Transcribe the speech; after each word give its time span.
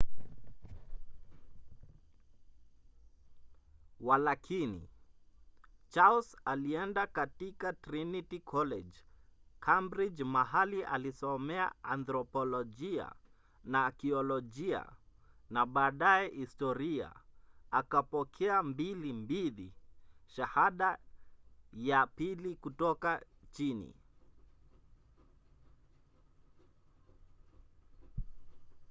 walakini 3.99 4.89
charles 5.89 6.37
alienda 6.45 7.07
katika 7.07 7.73
trinity 7.73 8.39
college 8.39 8.93
cambridge 9.59 10.23
mahali 10.23 10.83
alisomea 10.83 11.71
anthropolojia 11.83 13.13
na 13.63 13.85
akiolojia 13.85 14.85
na 15.49 15.65
baadaye 15.65 16.29
historia 16.29 17.13
akapokea 17.71 18.61
2:2 18.61 19.71
shahada 20.25 20.97
ya 21.73 22.07
pili 22.07 22.55
kutoka 22.55 23.25
chini 23.51 23.93